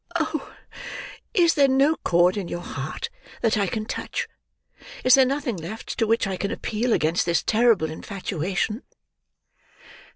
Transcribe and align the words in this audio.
Oh! 0.15 0.55
is 1.31 1.53
there 1.53 1.67
no 1.67 1.95
chord 1.95 2.35
in 2.35 2.47
your 2.47 2.63
heart 2.63 3.11
that 3.43 3.55
I 3.55 3.67
can 3.67 3.85
touch! 3.85 4.27
Is 5.03 5.13
there 5.13 5.27
nothing 5.27 5.55
left, 5.57 5.95
to 5.99 6.07
which 6.07 6.25
I 6.25 6.37
can 6.37 6.49
appeal 6.49 6.91
against 6.91 7.23
this 7.27 7.43
terrible 7.43 7.91
infatuation!" 7.91 8.81